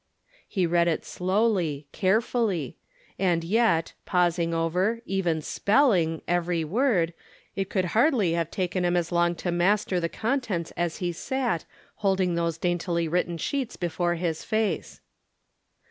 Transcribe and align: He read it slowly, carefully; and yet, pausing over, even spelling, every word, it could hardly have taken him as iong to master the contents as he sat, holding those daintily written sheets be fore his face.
He 0.47 0.65
read 0.65 0.87
it 0.87 1.05
slowly, 1.05 1.85
carefully; 1.91 2.75
and 3.19 3.43
yet, 3.43 3.93
pausing 4.03 4.51
over, 4.51 5.03
even 5.05 5.43
spelling, 5.43 6.23
every 6.27 6.63
word, 6.63 7.13
it 7.55 7.69
could 7.69 7.85
hardly 7.93 8.31
have 8.31 8.49
taken 8.49 8.83
him 8.83 8.97
as 8.97 9.11
iong 9.11 9.37
to 9.37 9.51
master 9.51 9.99
the 9.99 10.09
contents 10.09 10.73
as 10.75 10.97
he 10.97 11.11
sat, 11.11 11.65
holding 11.97 12.33
those 12.33 12.57
daintily 12.57 13.07
written 13.07 13.37
sheets 13.37 13.75
be 13.75 13.89
fore 13.89 14.15
his 14.15 14.43
face. 14.43 15.01